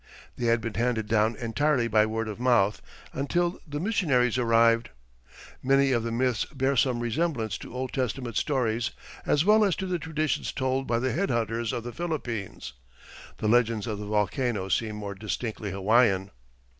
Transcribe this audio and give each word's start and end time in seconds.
They 0.35 0.47
had 0.47 0.61
been 0.61 0.73
handed 0.73 1.05
down 1.05 1.35
entirely 1.35 1.87
by 1.87 2.07
word 2.07 2.27
of 2.27 2.39
mouth 2.39 2.81
until 3.13 3.59
the 3.67 3.79
missionaries 3.79 4.35
arrived. 4.35 4.89
Many 5.61 5.91
of 5.91 6.01
the 6.01 6.11
myths 6.11 6.43
bear 6.45 6.75
some 6.75 7.01
resemblance 7.01 7.55
to 7.59 7.71
Old 7.75 7.93
Testament 7.93 8.35
stories 8.35 8.89
as 9.27 9.45
well 9.45 9.63
as 9.63 9.75
to 9.75 9.85
the 9.85 9.99
traditions 9.99 10.51
told 10.53 10.87
by 10.87 10.97
the 10.97 11.11
head 11.11 11.29
hunters 11.29 11.71
of 11.71 11.83
the 11.83 11.93
Philippines. 11.93 12.73
The 13.37 13.47
legends 13.47 13.85
of 13.85 13.99
the 13.99 14.07
volcano 14.07 14.69
seem 14.69 14.95
more 14.95 15.13
distinctly 15.13 15.69
Hawaiian. 15.69 16.31